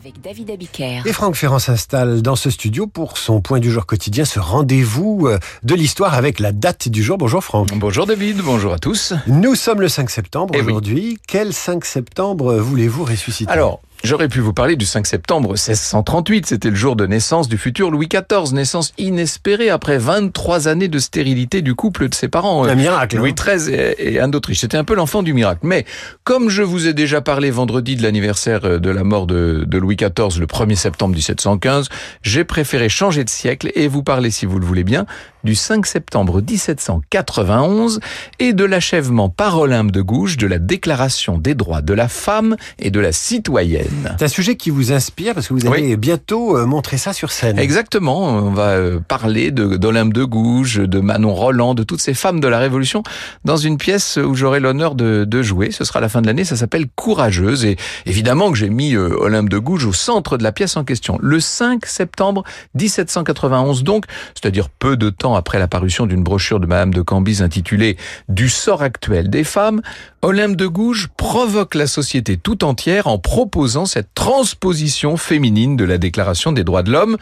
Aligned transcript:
avec 0.00 0.20
David 0.22 0.50
Abiker. 0.50 1.02
Et 1.04 1.12
Franck 1.12 1.34
Ferrand 1.34 1.58
s'installe 1.58 2.22
dans 2.22 2.36
ce 2.36 2.48
studio 2.48 2.86
pour 2.86 3.18
son 3.18 3.40
point 3.42 3.58
du 3.60 3.70
jour 3.70 3.84
quotidien, 3.84 4.24
ce 4.24 4.40
rendez-vous 4.40 5.26
euh, 5.26 5.38
de 5.62 5.74
l'histoire 5.74 6.14
avec 6.14 6.38
la 6.40 6.52
date 6.52 6.88
du 6.88 7.02
jour. 7.02 7.18
Bonjour 7.18 7.44
Franck. 7.44 7.68
Bonjour 7.76 8.06
David, 8.06 8.38
bonjour 8.38 8.72
à 8.72 8.78
tous. 8.78 9.12
Nous 9.26 9.54
sommes 9.54 9.80
le 9.82 9.88
5 9.88 10.08
septembre 10.08 10.54
Eh 10.56 10.60
oui. 10.60 10.66
aujourd'hui. 10.68 11.18
Quel 11.26 11.52
5 11.52 11.84
septembre 11.84 12.56
voulez-vous 12.56 13.04
ressusciter? 13.04 13.50
Alors, 13.52 13.80
j'aurais 14.04 14.28
pu 14.28 14.40
vous 14.40 14.52
parler 14.52 14.76
du 14.76 14.84
5 14.86 15.06
septembre 15.06 15.50
1638, 15.50 16.46
c'était 16.46 16.70
le 16.70 16.76
jour 16.76 16.96
de 16.96 17.06
naissance 17.06 17.48
du 17.48 17.58
futur 17.58 17.90
Louis 17.90 18.08
XIV, 18.08 18.52
naissance 18.54 18.92
inespérée 18.98 19.70
après 19.70 19.98
23 19.98 20.68
années 20.68 20.88
de 20.88 20.98
stérilité 20.98 21.62
du 21.62 21.74
couple 21.74 22.08
de 22.08 22.14
ses 22.14 22.28
parents. 22.28 22.64
un 22.64 22.74
miracle. 22.74 23.16
hein 23.16 23.20
Louis 23.20 23.34
XIII 23.34 23.74
et, 23.74 24.14
et 24.14 24.20
Anne 24.20 24.30
d'Autriche. 24.30 24.60
C'était 24.60 24.76
un 24.76 24.84
peu 24.84 24.94
l'enfant 24.94 25.22
du 25.22 25.32
miracle. 25.32 25.60
Mais 25.64 25.84
comme 26.24 26.48
je 26.48 26.62
vous 26.62 26.86
ai 26.86 26.94
déjà 26.94 27.20
parlé 27.20 27.50
vendredi 27.50 27.96
de 27.96 28.02
l'anniversaire 28.02 28.60
euh, 28.64 28.78
de 28.78 28.90
la 28.90 29.04
mort 29.04 29.26
de, 29.26 29.64
de 29.66 29.78
Louis 29.78 29.96
XIV 29.96 30.40
le 30.40 30.46
1er 30.46 30.76
septembre 30.76 31.14
1715, 31.14 31.88
j'ai 32.22 32.44
préféré 32.44 32.88
changer 32.88 33.24
de 33.24 33.30
siècle 33.30 33.70
et 33.74 33.88
vous 33.88 34.02
parler, 34.02 34.30
si 34.30 34.46
vous 34.46 34.58
le 34.58 34.66
voulez 34.66 34.84
bien, 34.84 35.06
du 35.44 35.54
5 35.54 35.86
septembre 35.86 36.40
1791 36.42 38.00
et 38.38 38.52
de 38.52 38.64
l'achèvement 38.64 39.28
par 39.28 39.58
Olympe 39.58 39.90
de 39.90 40.02
Gouges 40.02 40.36
de 40.36 40.46
la 40.46 40.58
Déclaration 40.58 41.38
des 41.38 41.54
droits 41.54 41.82
de 41.82 41.94
la 41.94 42.08
femme 42.08 42.56
et 42.78 42.90
de 42.90 43.00
la 43.00 43.12
citoyenne. 43.12 43.89
C'est 44.18 44.24
un 44.24 44.28
sujet 44.28 44.56
qui 44.56 44.70
vous 44.70 44.92
inspire 44.92 45.34
parce 45.34 45.48
que 45.48 45.54
vous 45.54 45.66
allez 45.66 45.96
bientôt 45.96 46.56
euh, 46.56 46.66
montrer 46.66 46.96
ça 46.96 47.12
sur 47.12 47.32
scène. 47.32 47.58
Exactement, 47.58 48.24
on 48.24 48.50
va 48.50 48.70
euh, 48.70 49.00
parler 49.00 49.50
d'Olympe 49.50 50.12
de 50.12 50.24
Gouges, 50.24 50.76
de 50.76 51.00
Manon 51.00 51.34
Roland, 51.34 51.74
de 51.74 51.82
toutes 51.82 52.00
ces 52.00 52.14
femmes 52.14 52.40
de 52.40 52.48
la 52.48 52.58
Révolution 52.58 53.02
dans 53.44 53.56
une 53.56 53.78
pièce 53.78 54.18
où 54.18 54.34
j'aurai 54.34 54.60
l'honneur 54.60 54.94
de, 54.94 55.24
de 55.24 55.42
jouer. 55.42 55.70
Ce 55.70 55.84
sera 55.84 55.98
à 55.98 56.02
la 56.02 56.08
fin 56.08 56.22
de 56.22 56.26
l'année, 56.26 56.44
ça 56.44 56.56
s'appelle 56.56 56.86
Courageuse 56.94 57.64
et 57.64 57.76
évidemment 58.06 58.50
que 58.50 58.58
j'ai 58.58 58.70
mis 58.70 58.94
euh, 58.94 59.16
Olympe 59.18 59.48
de 59.48 59.58
Gouges 59.58 59.86
au 59.86 59.92
centre 59.92 60.38
de 60.38 60.42
la 60.42 60.52
pièce 60.52 60.76
en 60.76 60.84
question. 60.84 61.18
Le 61.20 61.40
5 61.40 61.86
septembre 61.86 62.44
1791 62.74 63.82
donc, 63.82 64.04
c'est-à-dire 64.34 64.68
peu 64.68 64.96
de 64.96 65.10
temps 65.10 65.34
après 65.34 65.58
la 65.58 65.68
parution 65.68 66.06
d'une 66.06 66.22
brochure 66.22 66.60
de 66.60 66.66
Madame 66.66 66.94
de 66.94 67.02
Cambise 67.02 67.42
intitulée 67.42 67.96
Du 68.28 68.48
sort 68.48 68.82
actuel 68.82 69.30
des 69.30 69.44
femmes, 69.44 69.82
Olympe 70.22 70.56
de 70.56 70.66
Gouges 70.66 71.08
provoque 71.16 71.74
la 71.74 71.86
société 71.86 72.36
tout 72.36 72.62
entière 72.62 73.06
en 73.06 73.18
proposant 73.18 73.86
cette 73.86 74.12
transposition 74.14 75.16
féminine 75.16 75.76
de 75.76 75.84
la 75.84 75.96
Déclaration 75.96 76.52
des 76.52 76.62
droits 76.62 76.82
de 76.82 76.92
l'homme. 76.92 77.16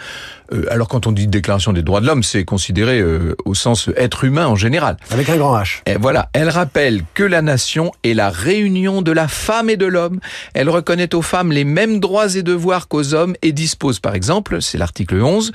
Euh, 0.53 0.65
alors 0.69 0.89
quand 0.89 1.07
on 1.07 1.13
dit 1.13 1.29
Déclaration 1.29 1.73
des 1.73 1.83
droits 1.83 2.01
de 2.01 2.07
l'homme, 2.07 2.25
c'est 2.25 2.45
considéré 2.45 2.99
euh, 2.99 3.37
au 3.45 3.55
sens 3.55 3.89
être 3.97 4.25
humain 4.25 4.49
en 4.49 4.57
général. 4.57 4.97
Avec 5.13 5.29
un 5.29 5.37
grand 5.37 5.57
H. 5.57 5.83
Et 5.87 5.95
voilà, 5.95 6.29
elle 6.33 6.49
rappelle 6.49 7.05
que 7.15 7.23
la 7.23 7.41
nation 7.41 7.93
est 8.03 8.15
la 8.15 8.31
réunion 8.31 9.01
de 9.01 9.13
la 9.13 9.29
femme 9.29 9.71
et 9.71 9.77
de 9.77 9.87
l'homme. 9.87 10.19
Elle 10.55 10.69
reconnaît 10.69 11.15
aux 11.15 11.23
femmes 11.23 11.53
les 11.53 11.65
mêmes 11.65 12.01
droits 12.01 12.35
et 12.35 12.43
devoirs 12.43 12.89
qu'aux 12.89 13.15
hommes 13.15 13.37
et 13.43 13.53
dispose 13.53 14.01
par 14.01 14.17
exemple, 14.17 14.61
c'est 14.61 14.77
l'article 14.77 15.23
11, 15.23 15.53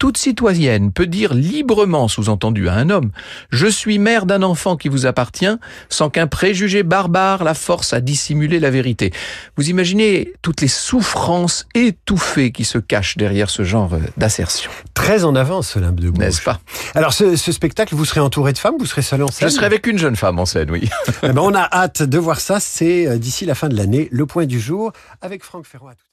toute 0.00 0.16
citoyenne 0.16 0.92
peut 0.92 1.06
dire 1.06 1.34
librement, 1.34 2.08
sous-entendu 2.08 2.68
à 2.68 2.72
un 2.72 2.88
homme, 2.88 3.10
je 3.50 3.66
suis 3.66 3.98
mère 3.98 4.24
d'un 4.24 4.42
enfant 4.42 4.76
qui 4.76 4.88
vous 4.88 5.04
appartient, 5.04 5.54
sans 5.90 6.08
qu'un 6.08 6.26
préjugé 6.26 6.82
barbare 6.82 7.44
la 7.44 7.52
force 7.52 7.92
à 7.92 8.00
dissimuler 8.00 8.60
la 8.60 8.70
vérité. 8.70 9.12
Vous 9.56 9.68
imaginez 9.68 10.32
toutes 10.40 10.62
les 10.62 10.68
souffrances 10.68 11.66
étouffées 11.74 12.50
qui 12.50 12.64
se 12.64 12.78
cachent 12.78 13.18
derrière 13.18 13.50
ce 13.50 13.62
genre 13.62 13.90
d'assertion, 14.16 14.70
Très 14.94 15.24
en 15.24 15.34
avance, 15.36 15.76
Olympe 15.76 16.00
de 16.00 16.10
n'est-ce 16.10 16.42
pas? 16.42 16.60
Alors, 16.94 17.12
ce, 17.12 17.36
ce 17.36 17.52
spectacle, 17.52 17.94
vous 17.94 18.06
serez 18.06 18.20
entouré 18.20 18.54
de 18.54 18.58
femmes, 18.58 18.76
vous 18.78 18.86
serez 18.86 19.02
seul 19.02 19.22
en 19.22 19.26
Je 19.26 19.32
scène 19.32 19.50
serai 19.50 19.66
avec 19.66 19.86
une 19.86 19.98
jeune 19.98 20.16
femme 20.16 20.38
en 20.38 20.46
scène, 20.46 20.70
oui. 20.70 20.88
Eh 21.22 21.28
ben, 21.28 21.42
on 21.42 21.54
a 21.54 21.68
hâte 21.70 22.02
de 22.02 22.18
voir 22.18 22.40
ça. 22.40 22.58
C'est 22.58 23.06
euh, 23.06 23.18
d'ici 23.18 23.44
la 23.44 23.54
fin 23.54 23.68
de 23.68 23.76
l'année, 23.76 24.08
le 24.10 24.24
point 24.24 24.46
du 24.46 24.60
jour 24.60 24.92
avec 25.20 25.44
Franck 25.44 25.66
tout 25.66 26.09